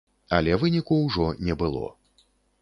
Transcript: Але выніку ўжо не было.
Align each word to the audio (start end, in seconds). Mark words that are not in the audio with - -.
Але 0.37 0.55
выніку 0.63 0.97
ўжо 1.01 1.27
не 1.49 1.57
было. 1.61 1.85